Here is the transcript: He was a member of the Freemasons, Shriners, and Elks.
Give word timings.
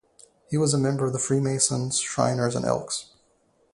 He 0.49 0.57
was 0.57 0.73
a 0.73 0.79
member 0.79 1.05
of 1.05 1.13
the 1.13 1.19
Freemasons, 1.19 1.99
Shriners, 1.99 2.55
and 2.55 2.65
Elks. 2.65 3.11